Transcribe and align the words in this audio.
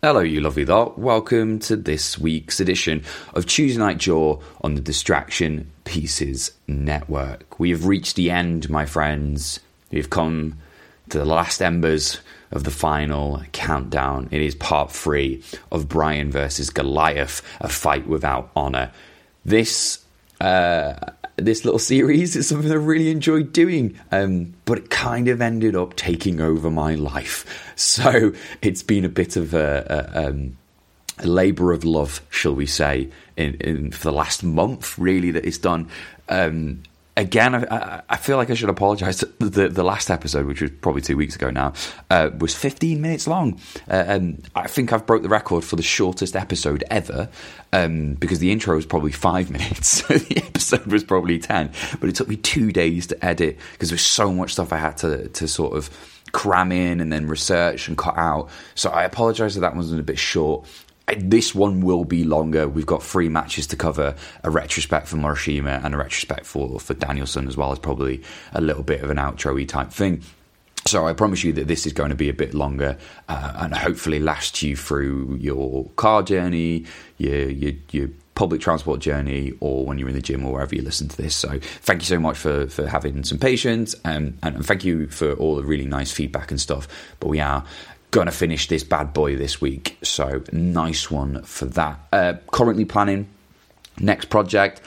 Hello, 0.00 0.20
you 0.20 0.40
lovely 0.40 0.64
lot. 0.64 0.96
Welcome 0.96 1.58
to 1.58 1.74
this 1.74 2.16
week's 2.16 2.60
edition 2.60 3.02
of 3.34 3.46
Tuesday 3.46 3.80
Night 3.80 3.98
Jaw 3.98 4.40
on 4.60 4.76
the 4.76 4.80
Distraction 4.80 5.72
Pieces 5.82 6.52
Network. 6.68 7.58
We 7.58 7.70
have 7.70 7.84
reached 7.84 8.14
the 8.14 8.30
end, 8.30 8.70
my 8.70 8.86
friends. 8.86 9.58
We've 9.90 10.08
come 10.08 10.58
to 11.08 11.18
the 11.18 11.24
last 11.24 11.60
embers 11.60 12.20
of 12.52 12.62
the 12.62 12.70
final 12.70 13.42
countdown. 13.50 14.28
It 14.30 14.40
is 14.40 14.54
part 14.54 14.92
three 14.92 15.42
of 15.72 15.88
Brian 15.88 16.30
versus 16.30 16.70
Goliath, 16.70 17.42
a 17.60 17.68
fight 17.68 18.06
without 18.06 18.52
honor. 18.54 18.92
This 19.44 19.98
uh, 20.40 20.94
this 21.38 21.64
little 21.64 21.78
series 21.78 22.36
is 22.36 22.48
something 22.48 22.70
I 22.70 22.74
really 22.74 23.10
enjoyed 23.10 23.52
doing, 23.52 23.98
um, 24.10 24.54
but 24.64 24.78
it 24.78 24.90
kind 24.90 25.28
of 25.28 25.40
ended 25.40 25.76
up 25.76 25.94
taking 25.94 26.40
over 26.40 26.70
my 26.70 26.94
life. 26.94 27.64
So 27.78 28.32
it's 28.60 28.82
been 28.82 29.04
a 29.04 29.08
bit 29.08 29.36
of 29.36 29.54
a, 29.54 30.10
a, 30.12 30.26
um, 30.26 30.56
a 31.20 31.28
labour 31.28 31.72
of 31.72 31.84
love, 31.84 32.20
shall 32.28 32.52
we 32.52 32.66
say, 32.66 33.08
in, 33.36 33.54
in 33.54 33.92
for 33.92 34.10
the 34.10 34.12
last 34.12 34.42
month, 34.42 34.98
really, 34.98 35.30
that 35.30 35.44
it's 35.44 35.58
done. 35.58 35.88
Um, 36.28 36.82
again, 37.18 37.54
I, 37.54 38.02
I 38.08 38.16
feel 38.16 38.36
like 38.36 38.48
I 38.48 38.54
should 38.54 38.70
apologise. 38.70 39.24
The, 39.38 39.68
the 39.68 39.82
last 39.82 40.10
episode, 40.10 40.46
which 40.46 40.62
was 40.62 40.70
probably 40.70 41.02
two 41.02 41.16
weeks 41.16 41.34
ago 41.34 41.50
now, 41.50 41.72
uh, 42.10 42.30
was 42.38 42.54
15 42.54 43.00
minutes 43.00 43.26
long. 43.26 43.60
Uh, 43.88 44.04
and 44.06 44.48
I 44.54 44.68
think 44.68 44.92
I've 44.92 45.04
broke 45.04 45.22
the 45.22 45.28
record 45.28 45.64
for 45.64 45.76
the 45.76 45.82
shortest 45.82 46.36
episode 46.36 46.84
ever 46.90 47.28
um, 47.72 48.14
because 48.14 48.38
the 48.38 48.52
intro 48.52 48.76
was 48.76 48.86
probably 48.86 49.12
five 49.12 49.50
minutes. 49.58 50.02
the 50.02 50.42
episode 50.46 50.86
was 50.86 51.04
probably 51.04 51.38
10. 51.38 51.72
But 52.00 52.08
it 52.08 52.14
took 52.14 52.28
me 52.28 52.36
two 52.36 52.72
days 52.72 53.08
to 53.08 53.24
edit 53.24 53.58
because 53.72 53.90
there's 53.90 54.00
so 54.00 54.32
much 54.32 54.52
stuff 54.52 54.72
I 54.72 54.78
had 54.78 54.96
to, 54.98 55.28
to 55.28 55.48
sort 55.48 55.76
of 55.76 55.90
cram 56.32 56.72
in 56.72 57.00
and 57.00 57.12
then 57.12 57.26
research 57.26 57.88
and 57.88 57.98
cut 57.98 58.16
out. 58.16 58.48
So 58.74 58.90
I 58.90 59.04
apologise 59.04 59.54
that 59.54 59.60
that 59.60 59.70
one 59.70 59.78
was 59.78 59.92
a 59.92 60.02
bit 60.02 60.18
short. 60.18 60.66
This 61.16 61.54
one 61.54 61.80
will 61.80 62.04
be 62.04 62.24
longer. 62.24 62.68
We've 62.68 62.86
got 62.86 63.02
three 63.02 63.28
matches 63.28 63.66
to 63.68 63.76
cover: 63.76 64.14
a 64.44 64.50
retrospect 64.50 65.08
for 65.08 65.16
Morishima 65.16 65.84
and 65.84 65.94
a 65.94 65.98
retrospect 65.98 66.46
for 66.46 66.78
for 66.80 66.94
Danielson, 66.94 67.48
as 67.48 67.56
well 67.56 67.72
as 67.72 67.78
probably 67.78 68.22
a 68.52 68.60
little 68.60 68.82
bit 68.82 69.02
of 69.02 69.10
an 69.10 69.16
outro-y 69.16 69.64
type 69.64 69.90
thing. 69.90 70.22
So 70.86 71.06
I 71.06 71.12
promise 71.12 71.44
you 71.44 71.52
that 71.54 71.66
this 71.66 71.86
is 71.86 71.92
going 71.92 72.10
to 72.10 72.16
be 72.16 72.30
a 72.30 72.34
bit 72.34 72.54
longer 72.54 72.96
uh, 73.28 73.52
and 73.56 73.74
hopefully 73.74 74.20
last 74.20 74.62
you 74.62 74.74
through 74.74 75.36
your 75.38 75.84
car 75.96 76.22
journey, 76.22 76.86
your 77.18 77.50
your, 77.50 77.72
your 77.90 78.08
public 78.34 78.60
transport 78.60 79.00
journey, 79.00 79.52
or 79.60 79.84
when 79.84 79.98
you're 79.98 80.08
in 80.08 80.14
the 80.14 80.22
gym 80.22 80.46
or 80.46 80.52
wherever 80.52 80.74
you 80.74 80.80
listen 80.80 81.08
to 81.08 81.16
this. 81.16 81.34
So 81.34 81.58
thank 81.60 82.00
you 82.00 82.06
so 82.06 82.18
much 82.18 82.38
for 82.38 82.68
for 82.68 82.86
having 82.86 83.24
some 83.24 83.38
patience 83.38 83.94
um, 84.04 84.38
and, 84.42 84.56
and 84.56 84.64
thank 84.64 84.84
you 84.84 85.08
for 85.08 85.34
all 85.34 85.56
the 85.56 85.64
really 85.64 85.86
nice 85.86 86.10
feedback 86.10 86.50
and 86.50 86.60
stuff. 86.60 86.88
But 87.20 87.28
we 87.28 87.40
are 87.40 87.64
gonna 88.10 88.32
finish 88.32 88.68
this 88.68 88.84
bad 88.84 89.12
boy 89.12 89.36
this 89.36 89.60
week, 89.60 89.98
so 90.02 90.42
nice 90.52 91.10
one 91.10 91.42
for 91.42 91.66
that. 91.66 92.00
Uh, 92.12 92.34
currently 92.50 92.84
planning 92.84 93.28
next 94.00 94.26
project. 94.26 94.80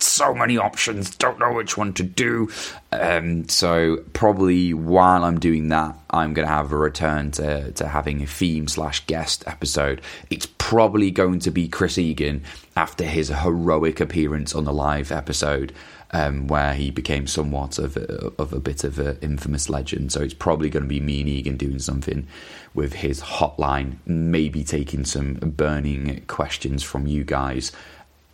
So 0.00 0.34
many 0.34 0.58
options, 0.58 1.16
don't 1.16 1.38
know 1.38 1.52
which 1.52 1.78
one 1.78 1.94
to 1.94 2.02
do. 2.02 2.50
Um, 2.92 3.48
so 3.48 3.98
probably 4.12 4.74
while 4.74 5.24
I'm 5.24 5.40
doing 5.40 5.68
that, 5.68 5.96
I'm 6.10 6.34
to 6.34 6.52
have 6.52 6.72
a 6.72 6.76
return 6.76 7.30
to, 7.32 7.72
to 7.72 7.88
having 7.88 8.22
a 8.22 8.26
theme 8.26 8.68
slash 8.68 9.06
guest 9.06 9.44
episode. 9.46 10.02
It's 10.28 10.46
probably 10.58 11.10
going 11.10 11.38
to 11.40 11.50
be 11.50 11.68
Chris 11.68 11.96
Egan 11.96 12.42
after 12.76 13.04
his 13.04 13.28
heroic 13.28 14.00
appearance 14.00 14.54
on 14.54 14.64
the 14.64 14.74
live 14.74 15.10
episode. 15.10 15.72
Um, 16.16 16.46
where 16.46 16.74
he 16.74 16.92
became 16.92 17.26
somewhat 17.26 17.76
of 17.80 17.96
a, 17.96 18.30
of 18.38 18.52
a 18.52 18.60
bit 18.60 18.84
of 18.84 19.00
an 19.00 19.18
infamous 19.20 19.68
legend. 19.68 20.12
So 20.12 20.22
it's 20.22 20.32
probably 20.32 20.70
going 20.70 20.84
to 20.84 20.88
be 20.88 21.00
me 21.00 21.22
and 21.22 21.28
Egan 21.28 21.56
doing 21.56 21.80
something 21.80 22.28
with 22.72 22.92
his 22.92 23.20
hotline, 23.20 23.96
maybe 24.06 24.62
taking 24.62 25.04
some 25.04 25.34
burning 25.34 26.22
questions 26.28 26.84
from 26.84 27.08
you 27.08 27.24
guys. 27.24 27.72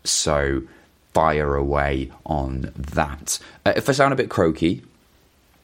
So 0.04 0.64
fire 1.14 1.54
away 1.54 2.12
on 2.26 2.70
that. 2.76 3.38
Uh, 3.64 3.72
if 3.74 3.88
I 3.88 3.92
sound 3.92 4.12
a 4.12 4.16
bit 4.16 4.28
croaky, 4.28 4.82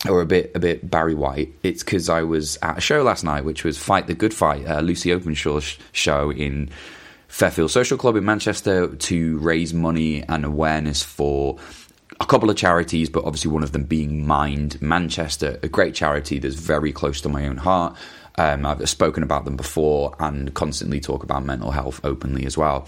or 0.09 0.23
a 0.23 0.27
bit 0.27 0.53
a 0.55 0.59
bit 0.59 0.91
Barry 0.91 1.15
White, 1.15 1.53
it's 1.63 1.83
because 1.83 2.09
I 2.09 2.23
was 2.23 2.59
at 2.63 2.79
a 2.79 2.81
show 2.81 3.03
last 3.03 3.25
night, 3.25 3.45
which 3.45 3.63
was 3.63 3.77
Fight 3.77 4.07
the 4.07 4.15
Good 4.15 4.33
Fight, 4.33 4.67
uh, 4.67 4.81
Lucy 4.81 5.11
Openshaw's 5.11 5.77
show 5.93 6.31
in 6.31 6.71
Fairfield 7.29 7.71
Social 7.71 7.99
Club 7.99 8.17
in 8.17 8.25
Manchester 8.25 8.95
to 8.95 9.39
raise 9.39 9.75
money 9.75 10.23
and 10.23 10.45
awareness 10.45 11.03
for 11.03 11.59
a 12.21 12.27
couple 12.27 12.51
of 12.51 12.57
charities, 12.57 13.11
but 13.11 13.25
obviously 13.25 13.51
one 13.51 13.63
of 13.63 13.73
them 13.73 13.85
being 13.85 14.27
Mind 14.27 14.81
Manchester, 14.81 15.59
a 15.63 15.69
great 15.69 15.95
charity 15.95 16.39
that's 16.39 16.55
very 16.55 16.93
close 16.93 17.21
to 17.23 17.29
my 17.29 17.47
own 17.47 17.59
heart. 17.59 17.97
Um, 18.39 18.67
I've 18.67 18.89
spoken 18.89 19.23
about 19.23 19.45
them 19.45 19.57
before 19.57 20.15
and 20.19 20.53
constantly 20.55 21.01
talk 21.01 21.23
about 21.23 21.45
mental 21.45 21.71
health 21.71 22.01
openly 22.05 22.47
as 22.47 22.57
well. 22.57 22.87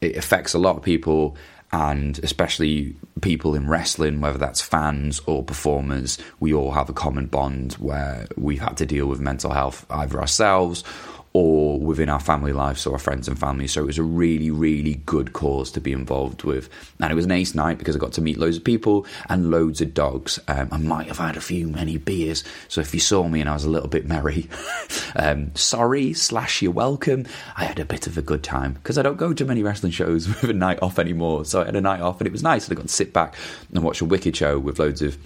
It 0.00 0.16
affects 0.16 0.54
a 0.54 0.58
lot 0.58 0.76
of 0.76 0.82
people, 0.82 1.36
and 1.72 2.18
especially 2.22 2.96
people 3.20 3.54
in 3.54 3.68
wrestling, 3.68 4.20
whether 4.20 4.38
that's 4.38 4.60
fans 4.60 5.20
or 5.26 5.44
performers. 5.44 6.18
We 6.40 6.52
all 6.54 6.72
have 6.72 6.88
a 6.88 6.92
common 6.92 7.26
bond 7.26 7.74
where 7.74 8.26
we've 8.36 8.60
had 8.60 8.76
to 8.78 8.86
deal 8.86 9.06
with 9.06 9.20
mental 9.20 9.52
health 9.52 9.86
either 9.90 10.20
ourselves 10.20 10.82
or 11.32 11.78
within 11.78 12.08
our 12.08 12.18
family 12.18 12.52
lives, 12.52 12.80
so 12.80 12.92
our 12.92 12.98
friends 12.98 13.28
and 13.28 13.38
family. 13.38 13.68
So 13.68 13.82
it 13.82 13.86
was 13.86 13.98
a 13.98 14.02
really, 14.02 14.50
really 14.50 14.94
good 15.06 15.32
cause 15.32 15.70
to 15.72 15.80
be 15.80 15.92
involved 15.92 16.42
with. 16.42 16.68
And 16.98 17.12
it 17.12 17.14
was 17.14 17.24
an 17.24 17.30
ace 17.30 17.54
night 17.54 17.78
because 17.78 17.94
I 17.94 18.00
got 18.00 18.12
to 18.14 18.20
meet 18.20 18.36
loads 18.36 18.56
of 18.56 18.64
people 18.64 19.06
and 19.28 19.50
loads 19.50 19.80
of 19.80 19.94
dogs. 19.94 20.40
Um, 20.48 20.68
I 20.72 20.78
might 20.78 21.06
have 21.06 21.18
had 21.18 21.36
a 21.36 21.40
few 21.40 21.68
many 21.68 21.98
beers, 21.98 22.42
so 22.66 22.80
if 22.80 22.92
you 22.92 23.00
saw 23.00 23.28
me 23.28 23.40
and 23.40 23.48
I 23.48 23.54
was 23.54 23.64
a 23.64 23.70
little 23.70 23.88
bit 23.88 24.06
merry, 24.06 24.48
um, 25.14 25.54
sorry, 25.54 26.14
slash 26.14 26.62
you're 26.62 26.72
welcome. 26.72 27.26
I 27.56 27.64
had 27.64 27.78
a 27.78 27.84
bit 27.84 28.08
of 28.08 28.18
a 28.18 28.22
good 28.22 28.42
time 28.42 28.72
because 28.72 28.98
I 28.98 29.02
don't 29.02 29.16
go 29.16 29.32
to 29.32 29.44
many 29.44 29.62
wrestling 29.62 29.92
shows 29.92 30.26
with 30.42 30.44
a 30.44 30.52
night 30.52 30.80
off 30.82 30.98
anymore. 30.98 31.44
So 31.44 31.62
I 31.62 31.66
had 31.66 31.76
a 31.76 31.80
night 31.80 32.00
off 32.00 32.20
and 32.20 32.26
it 32.26 32.32
was 32.32 32.42
nice. 32.42 32.66
And 32.66 32.76
I 32.76 32.80
got 32.80 32.88
to 32.88 32.94
sit 32.94 33.12
back 33.12 33.36
and 33.72 33.84
watch 33.84 34.00
a 34.00 34.04
wicked 34.04 34.36
show 34.36 34.58
with 34.58 34.80
loads 34.80 35.00
of 35.00 35.16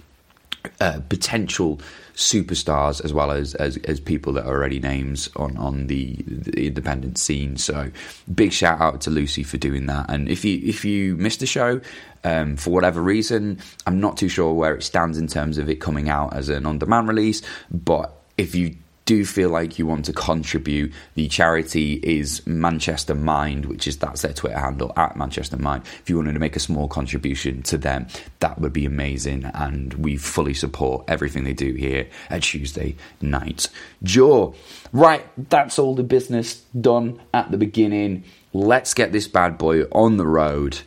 uh, 0.79 0.99
potential 1.09 1.79
superstars 2.15 3.03
as 3.03 3.13
well 3.13 3.31
as, 3.31 3.55
as, 3.55 3.77
as 3.77 3.99
people 3.99 4.33
that 4.33 4.45
are 4.45 4.55
already 4.55 4.79
names 4.79 5.29
on 5.35 5.57
on 5.57 5.87
the, 5.87 6.15
the, 6.27 6.67
independent 6.67 7.17
scene. 7.17 7.57
So 7.57 7.91
big 8.33 8.51
shout 8.51 8.79
out 8.79 9.01
to 9.01 9.09
Lucy 9.09 9.43
for 9.43 9.57
doing 9.57 9.85
that. 9.87 10.09
And 10.09 10.29
if 10.29 10.45
you 10.45 10.59
if 10.63 10.85
you 10.85 11.17
missed 11.17 11.41
the 11.41 11.45
show 11.45 11.81
um, 12.23 12.55
for 12.55 12.71
whatever 12.71 13.01
reason, 13.01 13.59
I'm 13.85 13.99
not 13.99 14.17
too 14.17 14.29
sure 14.29 14.53
where 14.53 14.75
it 14.75 14.83
stands 14.83 15.17
in 15.17 15.27
terms 15.27 15.57
of 15.57 15.69
it 15.69 15.75
coming 15.75 16.09
out 16.09 16.33
as 16.33 16.49
an 16.49 16.65
on 16.65 16.79
demand 16.79 17.07
release. 17.07 17.41
But 17.69 18.15
if 18.37 18.55
you 18.55 18.75
do 19.05 19.23
feel 19.23 19.49
like 19.49 19.77
you 19.77 19.85
want 19.85 20.05
to 20.05 20.13
contribute, 20.13 20.91
the 21.13 21.27
charity 21.27 21.99
is 22.01 22.45
Manchester 22.47 23.13
Mind, 23.13 23.67
which 23.67 23.87
is 23.87 23.97
that's 23.97 24.23
their 24.23 24.33
Twitter 24.33 24.57
handle 24.57 24.91
at 24.97 25.15
Manchester 25.15 25.57
Mind. 25.57 25.83
If 26.01 26.09
you 26.09 26.17
wanted 26.17 26.33
to 26.33 26.39
make 26.39 26.55
a 26.55 26.59
small 26.59 26.87
contribution 26.87 27.61
to 27.63 27.77
them, 27.77 28.07
that 28.39 28.59
would 28.59 28.73
be 28.73 28.85
amazing, 28.85 29.45
and 29.53 29.93
we 29.93 30.17
fully 30.17 30.55
support 30.55 31.05
everything 31.07 31.43
they 31.43 31.53
do 31.53 31.73
here 31.73 32.07
at 32.31 32.41
Tuesday 32.43 32.95
Night 33.21 33.67
Jaw. 34.01 34.53
Right, 34.91 35.25
that's 35.49 35.77
all 35.77 35.93
the 35.93 36.03
business 36.03 36.63
done 36.79 37.21
at 37.31 37.51
the 37.51 37.57
beginning. 37.57 38.23
Let's 38.53 38.95
get 38.95 39.11
this 39.11 39.27
bad 39.27 39.59
boy 39.59 39.83
on 39.91 40.17
the 40.17 40.27
road. 40.27 40.79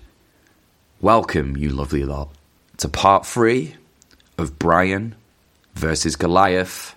Welcome, 1.00 1.56
you 1.56 1.68
lovely 1.68 2.04
lot, 2.04 2.30
to 2.78 2.88
part 2.88 3.24
three 3.24 3.76
of 4.36 4.58
Brian 4.58 5.14
versus 5.74 6.16
Goliath 6.16 6.96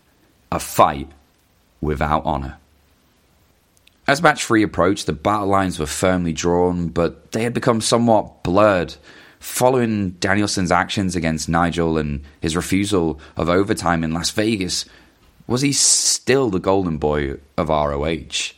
a 0.52 0.60
fight 0.60 1.10
without 1.80 2.26
honour. 2.26 2.58
As 4.08 4.22
match 4.22 4.46
three 4.46 4.64
approached, 4.64 5.06
the 5.06 5.14
battle 5.14 5.48
lines 5.48 5.80
were 5.80 5.86
firmly 5.86 6.34
drawn, 6.34 6.90
but 6.90 7.32
they 7.32 7.44
had 7.44 7.54
become 7.54 7.82
somewhat 7.82 8.44
blurred. 8.44 8.96
Following 9.40 10.12
Danielson's 10.12 10.72
actions 10.72 11.16
against 11.16 11.50
Nigel 11.50 11.98
and 11.98 12.22
his 12.42 12.56
refusal 12.56 13.20
of 13.38 13.50
overtime 13.50 14.04
in 14.04 14.12
Las 14.12 14.30
Vegas, 14.32 14.86
was 15.48 15.62
he 15.62 15.74
still 15.74 16.50
the 16.50 16.60
golden 16.60 16.98
boy 16.98 17.38
of 17.58 17.70
ROH? 17.70 18.54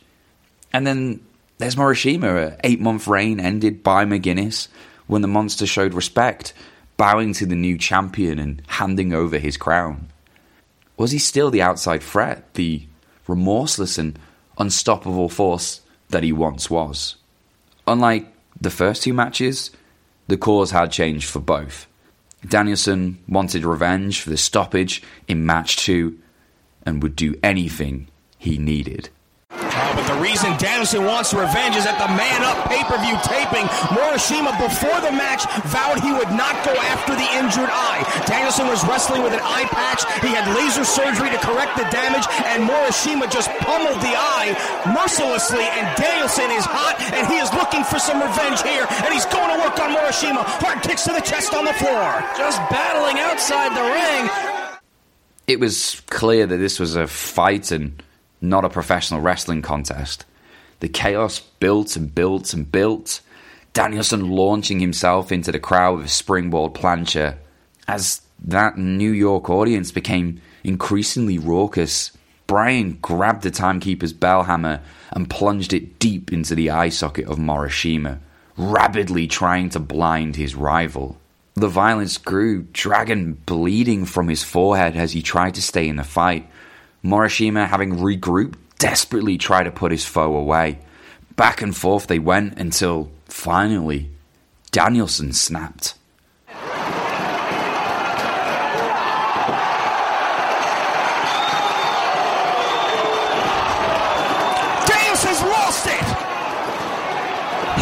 And 0.72 0.86
then 0.86 1.20
there's 1.58 1.76
Morishima, 1.76 2.52
an 2.52 2.60
eight 2.64 2.80
month 2.80 3.06
reign 3.06 3.38
ended 3.38 3.82
by 3.82 4.04
McGuinness 4.04 4.68
when 5.06 5.22
the 5.22 5.28
monster 5.28 5.66
showed 5.66 5.94
respect, 5.94 6.52
bowing 6.96 7.32
to 7.34 7.46
the 7.46 7.54
new 7.54 7.78
champion 7.78 8.38
and 8.38 8.62
handing 8.66 9.12
over 9.12 9.38
his 9.38 9.56
crown. 9.56 10.08
Was 10.96 11.10
he 11.10 11.18
still 11.18 11.50
the 11.50 11.62
outside 11.62 12.02
threat, 12.02 12.54
the 12.54 12.86
remorseless 13.26 13.98
and 13.98 14.18
unstoppable 14.58 15.28
force 15.28 15.80
that 16.10 16.22
he 16.22 16.32
once 16.32 16.70
was? 16.70 17.16
Unlike 17.86 18.32
the 18.60 18.70
first 18.70 19.02
two 19.02 19.12
matches, 19.12 19.70
the 20.28 20.36
cause 20.36 20.70
had 20.70 20.92
changed 20.92 21.28
for 21.28 21.40
both. 21.40 21.86
Danielson 22.46 23.18
wanted 23.26 23.64
revenge 23.64 24.20
for 24.20 24.30
the 24.30 24.36
stoppage 24.36 25.02
in 25.26 25.46
match 25.46 25.76
two 25.76 26.18
and 26.84 27.02
would 27.02 27.16
do 27.16 27.34
anything 27.42 28.08
he 28.38 28.58
needed. 28.58 29.08
But 29.94 30.06
the 30.10 30.18
reason 30.20 30.54
Danielson 30.58 31.06
wants 31.06 31.32
revenge 31.32 31.76
is 31.76 31.86
at 31.86 31.98
the 31.98 32.10
Man 32.12 32.42
Up 32.42 32.66
pay-per-view 32.66 33.16
taping. 33.22 33.66
Morishima, 33.94 34.52
before 34.58 34.98
the 35.00 35.14
match, 35.14 35.46
vowed 35.70 36.02
he 36.02 36.12
would 36.12 36.30
not 36.34 36.58
go 36.66 36.74
after 36.92 37.14
the 37.14 37.28
injured 37.38 37.70
eye. 37.70 38.02
Danielson 38.26 38.66
was 38.66 38.82
wrestling 38.84 39.22
with 39.22 39.32
an 39.32 39.42
eye 39.42 39.66
patch. 39.70 40.02
He 40.20 40.34
had 40.34 40.44
laser 40.54 40.84
surgery 40.84 41.30
to 41.30 41.38
correct 41.38 41.78
the 41.78 41.86
damage, 41.94 42.26
and 42.50 42.66
Morishima 42.66 43.30
just 43.30 43.50
pummeled 43.62 44.00
the 44.02 44.14
eye 44.14 44.52
mercilessly. 44.90 45.64
And 45.64 45.86
Danielson 45.96 46.50
is 46.50 46.66
hot, 46.66 46.98
and 47.14 47.26
he 47.30 47.38
is 47.38 47.52
looking 47.54 47.84
for 47.84 47.98
some 47.98 48.20
revenge 48.20 48.62
here. 48.62 48.86
And 49.04 49.14
he's 49.14 49.26
going 49.26 49.50
to 49.54 49.58
work 49.62 49.78
on 49.78 49.94
Morishima. 49.94 50.42
Hard 50.62 50.82
kicks 50.82 51.04
to 51.04 51.12
the 51.12 51.22
chest 51.22 51.54
on 51.54 51.64
the 51.64 51.74
floor. 51.74 52.10
Just 52.36 52.58
battling 52.70 53.22
outside 53.22 53.70
the 53.76 53.86
ring. 53.86 54.24
It 55.46 55.60
was 55.60 56.00
clear 56.06 56.46
that 56.46 56.56
this 56.56 56.80
was 56.80 56.96
a 56.96 57.06
fight 57.06 57.70
and 57.70 58.02
not 58.48 58.64
a 58.64 58.70
professional 58.70 59.20
wrestling 59.20 59.62
contest. 59.62 60.24
The 60.80 60.88
chaos 60.88 61.40
built 61.40 61.96
and 61.96 62.14
built 62.14 62.52
and 62.52 62.70
built. 62.70 63.20
Danielson 63.72 64.30
launching 64.30 64.80
himself 64.80 65.32
into 65.32 65.50
the 65.50 65.58
crowd 65.58 65.96
with 65.96 66.06
a 66.06 66.10
springboard 66.10 66.74
plancha. 66.74 67.36
As 67.88 68.22
that 68.42 68.78
New 68.78 69.10
York 69.10 69.50
audience 69.50 69.90
became 69.90 70.40
increasingly 70.62 71.38
raucous, 71.38 72.12
Bryan 72.46 72.98
grabbed 73.00 73.42
the 73.42 73.50
timekeeper's 73.50 74.12
bell 74.12 74.44
hammer 74.44 74.80
and 75.10 75.30
plunged 75.30 75.72
it 75.72 75.98
deep 75.98 76.32
into 76.32 76.54
the 76.54 76.70
eye 76.70 76.90
socket 76.90 77.26
of 77.26 77.38
Morishima, 77.38 78.18
rabidly 78.56 79.26
trying 79.26 79.70
to 79.70 79.80
blind 79.80 80.36
his 80.36 80.54
rival. 80.54 81.18
The 81.54 81.68
violence 81.68 82.18
grew, 82.18 82.64
Dragon 82.72 83.34
bleeding 83.46 84.04
from 84.06 84.28
his 84.28 84.42
forehead 84.42 84.96
as 84.96 85.12
he 85.12 85.22
tried 85.22 85.54
to 85.54 85.62
stay 85.62 85.88
in 85.88 85.96
the 85.96 86.04
fight. 86.04 86.48
Morishima, 87.04 87.68
having 87.68 87.96
regrouped, 87.96 88.54
desperately 88.78 89.36
tried 89.36 89.64
to 89.64 89.70
put 89.70 89.92
his 89.92 90.06
foe 90.06 90.34
away. 90.36 90.78
Back 91.36 91.60
and 91.60 91.76
forth 91.76 92.06
they 92.06 92.18
went 92.18 92.58
until, 92.58 93.10
finally, 93.26 94.08
Danielson 94.70 95.34
snapped. 95.34 95.94
Danielson's 104.88 105.42
lost 105.44 105.86
it! 105.86 106.06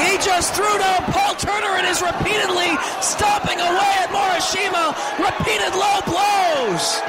He 0.02 0.19
just 0.19 0.54
threw 0.54 0.78
down 0.78 1.02
Paul 1.12 1.34
Turner 1.36 1.76
and 1.78 1.86
is 1.86 2.02
repeatedly 2.02 2.74
stomping 3.00 3.60
away 3.60 3.92
at 4.02 4.10
Morishima. 4.10 4.94
Repeated 5.22 5.74
low 5.78 6.00
blows. 6.10 7.02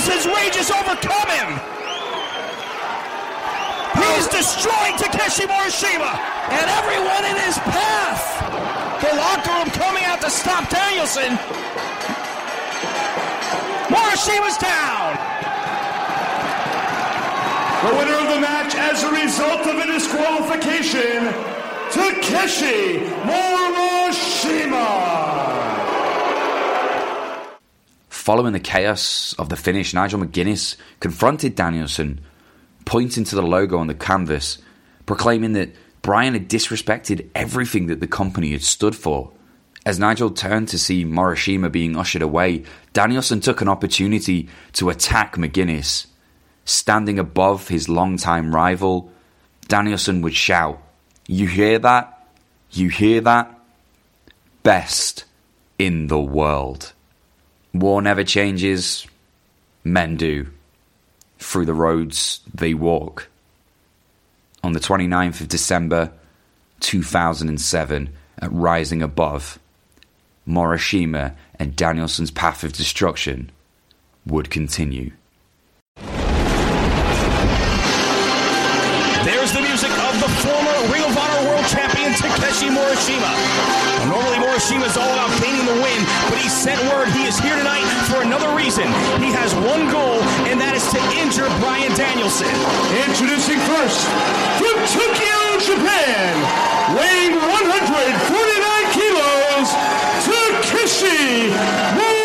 Danielson's 0.00 0.32
rage 0.32 0.56
has 0.56 0.70
overcome 0.72 1.28
him. 1.28 1.60
He's 4.00 4.26
destroying 4.32 4.96
Takeshi 4.96 5.44
Morishima 5.44 6.16
and 6.48 6.66
everyone 6.80 7.24
in 7.28 7.36
his 7.44 7.58
path. 7.68 8.24
The 9.04 9.12
locker 9.14 9.52
room 9.52 9.68
coming 9.76 10.04
out 10.04 10.22
to 10.22 10.30
stop 10.30 10.70
Danielson. 10.70 11.36
Morishima's 13.92 14.56
down. 14.56 15.20
The 17.84 17.92
winner 18.00 18.16
of 18.24 18.28
the 18.32 18.40
match 18.40 18.74
as 18.76 19.04
a 19.04 19.10
result 19.12 19.66
of 19.68 19.76
a 19.76 19.86
disqualification, 19.86 21.28
Takeshi 21.92 23.04
Morishima. 23.28 25.19
Following 28.30 28.52
the 28.52 28.60
chaos 28.60 29.34
of 29.40 29.48
the 29.48 29.56
finish, 29.56 29.92
Nigel 29.92 30.20
McGuinness 30.20 30.76
confronted 31.00 31.56
Danielson, 31.56 32.20
pointing 32.84 33.24
to 33.24 33.34
the 33.34 33.42
logo 33.42 33.76
on 33.76 33.88
the 33.88 33.92
canvas, 33.92 34.58
proclaiming 35.04 35.54
that 35.54 35.74
Bryan 36.00 36.34
had 36.34 36.48
disrespected 36.48 37.28
everything 37.34 37.88
that 37.88 37.98
the 37.98 38.06
company 38.06 38.52
had 38.52 38.62
stood 38.62 38.94
for. 38.94 39.32
As 39.84 39.98
Nigel 39.98 40.30
turned 40.30 40.68
to 40.68 40.78
see 40.78 41.04
Morishima 41.04 41.72
being 41.72 41.96
ushered 41.96 42.22
away, 42.22 42.62
Danielson 42.92 43.40
took 43.40 43.62
an 43.62 43.68
opportunity 43.68 44.48
to 44.74 44.90
attack 44.90 45.34
McGuinness. 45.34 46.06
Standing 46.64 47.18
above 47.18 47.66
his 47.66 47.88
longtime 47.88 48.54
rival, 48.54 49.10
Danielson 49.66 50.22
would 50.22 50.36
shout, 50.36 50.80
You 51.26 51.48
hear 51.48 51.80
that? 51.80 52.28
You 52.70 52.90
hear 52.90 53.22
that? 53.22 53.58
Best 54.62 55.24
in 55.80 56.06
the 56.06 56.20
world. 56.20 56.92
War 57.72 58.02
never 58.02 58.24
changes, 58.24 59.06
men 59.84 60.16
do. 60.16 60.48
Through 61.38 61.66
the 61.66 61.74
roads 61.74 62.40
they 62.52 62.74
walk. 62.74 63.28
On 64.62 64.72
the 64.72 64.80
29th 64.80 65.40
of 65.40 65.48
December 65.48 66.12
2007, 66.80 68.10
at 68.40 68.52
Rising 68.52 69.02
Above, 69.02 69.58
Morishima 70.48 71.34
and 71.58 71.76
Danielson's 71.76 72.30
path 72.30 72.64
of 72.64 72.72
destruction 72.72 73.50
would 74.26 74.50
continue. 74.50 75.12
Takeshi 82.50 82.74
Morishima. 82.74 83.30
Normally 84.10 84.38
Morishima's 84.38 84.96
all 84.96 85.12
about 85.12 85.30
gaining 85.40 85.64
the 85.66 85.78
win, 85.78 86.02
but 86.28 86.38
he 86.38 86.48
sent 86.48 86.82
word 86.90 87.06
he 87.10 87.22
is 87.22 87.38
here 87.38 87.54
tonight 87.54 87.86
for 88.10 88.22
another 88.22 88.50
reason. 88.56 88.86
He 89.22 89.30
has 89.30 89.54
one 89.54 89.86
goal, 89.86 90.18
and 90.50 90.58
that 90.58 90.74
is 90.74 90.82
to 90.90 90.98
injure 91.14 91.46
Bryan 91.62 91.94
Danielson. 91.94 92.50
Introducing 93.06 93.62
first, 93.70 94.02
from 94.58 94.74
Tokyo, 94.82 95.62
Japan, 95.62 96.34
weighing 96.98 97.38
149 97.38 98.98
kilos, 98.98 99.70
Takeshi 100.26 101.54
Morishima. 101.54 102.19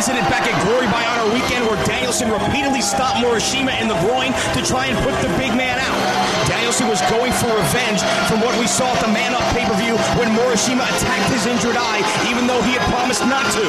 Incident 0.00 0.24
back 0.32 0.48
at 0.48 0.56
Glory 0.64 0.88
by 0.88 1.04
Honor 1.12 1.28
weekend 1.28 1.60
where 1.68 1.76
Danielson 1.84 2.32
repeatedly 2.32 2.80
stopped 2.80 3.20
Morishima 3.20 3.76
in 3.84 3.86
the 3.86 4.00
groin 4.00 4.32
to 4.56 4.64
try 4.64 4.88
and 4.88 4.96
put 5.04 5.12
the 5.20 5.28
big 5.36 5.52
man 5.52 5.76
out. 5.76 6.00
Danielson 6.48 6.88
was 6.88 7.04
going 7.12 7.28
for 7.36 7.52
revenge 7.52 8.00
from 8.24 8.40
what 8.40 8.56
we 8.56 8.64
saw 8.64 8.88
at 8.88 9.04
the 9.04 9.12
Man 9.12 9.36
Up 9.36 9.44
pay-per-view 9.52 9.92
when 10.16 10.32
Morishima 10.32 10.88
attacked 10.88 11.28
his 11.28 11.44
injured 11.44 11.76
eye, 11.76 12.00
even 12.32 12.48
though 12.48 12.64
he 12.64 12.72
had 12.72 12.84
promised 12.88 13.20
not 13.28 13.44
to. 13.52 13.60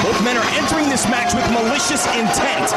Both 0.00 0.24
men 0.24 0.40
are 0.40 0.50
entering 0.56 0.88
this 0.88 1.04
match 1.12 1.36
with 1.36 1.44
malicious 1.52 2.08
intent. 2.16 2.72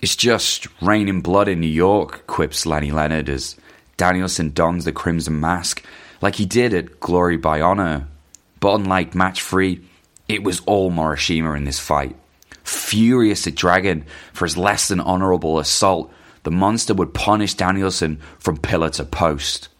It's 0.00 0.16
just 0.16 0.66
raining 0.80 1.20
blood 1.20 1.48
in 1.48 1.60
New 1.60 1.66
York, 1.66 2.26
quips 2.26 2.64
Lenny 2.64 2.90
Leonard 2.90 3.28
as 3.28 3.54
Danielson 3.98 4.52
dons 4.54 4.86
the 4.86 4.92
crimson 4.92 5.40
mask 5.40 5.84
like 6.22 6.36
he 6.36 6.46
did 6.46 6.72
at 6.72 7.00
Glory 7.00 7.36
by 7.36 7.60
Honor. 7.60 8.08
But 8.60 8.76
unlike 8.76 9.14
match 9.14 9.42
three, 9.42 9.84
It 10.30 10.44
was 10.44 10.60
all 10.60 10.92
Morishima 10.92 11.56
in 11.56 11.64
this 11.64 11.80
fight. 11.80 12.14
Furious 12.62 13.48
at 13.48 13.56
Dragon 13.56 14.04
for 14.32 14.44
his 14.44 14.56
less 14.56 14.86
than 14.86 15.00
honourable 15.00 15.58
assault, 15.58 16.12
the 16.44 16.52
monster 16.52 16.94
would 16.94 17.12
punish 17.12 17.54
Danielson 17.54 18.20
from 18.38 18.56
pillar 18.56 18.90
to 18.90 19.04
post. 19.04 19.70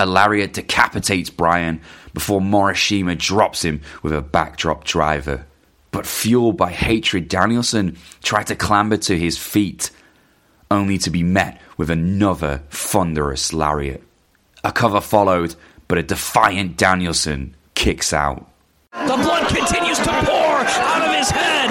A 0.00 0.06
lariat 0.06 0.52
decapitates 0.52 1.30
Bryan 1.30 1.80
before 2.12 2.40
Morishima 2.40 3.16
drops 3.16 3.64
him 3.64 3.82
with 4.02 4.12
a 4.12 4.20
backdrop 4.20 4.82
driver. 4.82 5.46
But 5.92 6.06
fueled 6.06 6.56
by 6.56 6.72
hatred, 6.72 7.28
Danielson 7.28 7.96
tried 8.20 8.48
to 8.48 8.56
clamber 8.56 8.96
to 8.96 9.16
his 9.16 9.38
feet, 9.38 9.92
only 10.72 10.98
to 10.98 11.10
be 11.10 11.22
met 11.22 11.60
with 11.76 11.88
another 11.88 12.62
thunderous 12.70 13.52
lariat. 13.52 14.02
A 14.64 14.72
cover 14.72 15.00
followed, 15.00 15.54
but 15.86 15.98
a 15.98 16.02
defiant 16.02 16.76
Danielson 16.76 17.54
kicks 17.76 18.12
out. 18.12 18.49
The 18.90 19.14
blood 19.22 19.46
continues 19.46 19.98
to 19.98 20.10
pour 20.26 20.66
out 20.66 21.02
of 21.06 21.14
his 21.14 21.30
head. 21.30 21.70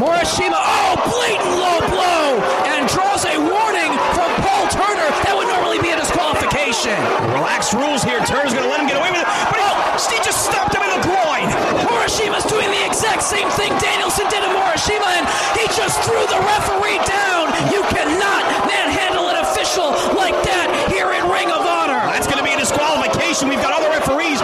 Morishima, 0.00 0.56
oh, 0.56 0.96
blatant 1.04 1.52
low 1.60 1.76
blow, 1.92 2.40
and 2.72 2.88
draws 2.88 3.28
a 3.28 3.36
warning 3.36 3.92
from 4.16 4.30
Paul 4.40 4.72
Turner. 4.72 5.08
That 5.28 5.36
would 5.36 5.52
normally 5.52 5.84
be 5.84 5.92
a 5.92 6.00
disqualification. 6.00 6.96
Relaxed 7.36 7.76
rules 7.76 8.00
here. 8.00 8.24
Turner's 8.24 8.56
going 8.56 8.64
to 8.64 8.72
let 8.72 8.80
him 8.80 8.88
get 8.88 8.96
away 8.96 9.12
with 9.12 9.20
it, 9.20 9.28
but 9.52 9.60
oh, 9.60 9.76
he 10.08 10.16
just 10.24 10.48
stopped 10.48 10.72
him 10.72 10.80
in 10.88 10.92
the 10.96 11.04
groin. 11.04 11.44
Morishima's 11.84 12.48
doing 12.48 12.72
the 12.72 12.84
exact 12.88 13.20
same 13.20 13.52
thing 13.52 13.68
Danielson 13.84 14.24
did 14.32 14.40
to 14.40 14.50
Morishima, 14.56 15.12
and 15.12 15.28
he 15.52 15.68
just 15.76 16.00
threw 16.08 16.24
the 16.32 16.40
referee 16.40 17.04
down. 17.04 17.52
You 17.68 17.84
cannot 17.92 18.48
manhandle 18.64 19.28
an 19.28 19.44
official 19.44 19.92
like 20.16 20.36
that 20.48 20.72
here 20.88 21.12
in 21.12 21.28
Ring 21.28 21.52
of 21.52 21.60
Honor. 21.68 22.00
That's 22.16 22.24
going 22.24 22.40
to 22.40 22.48
be 22.48 22.56
a 22.56 22.60
disqualification. 22.60 23.48
We've 23.48 23.62
got 23.62 23.76
other 23.76 23.90
referees 23.90 24.40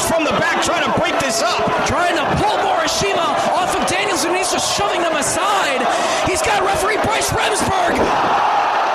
from 0.00 0.24
the 0.24 0.32
back 0.40 0.64
trying 0.64 0.88
to 0.88 0.92
break 0.96 1.12
this 1.20 1.42
up. 1.44 1.60
Trying 1.84 2.16
to 2.16 2.24
pull 2.40 2.56
Morishima 2.64 3.28
off 3.52 3.76
of 3.76 3.84
Danielson 3.84 4.32
He's 4.32 4.48
just 4.48 4.72
shoving 4.72 5.02
them 5.04 5.14
aside. 5.14 5.84
He's 6.24 6.40
got 6.40 6.64
referee 6.64 6.96
Bryce 7.04 7.28
Remsburg. 7.28 7.94